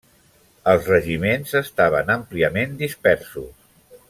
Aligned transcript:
Els 0.71 0.87
regiments 0.93 1.53
estaven 1.61 2.11
àmpliament 2.17 2.77
dispersos. 2.85 3.51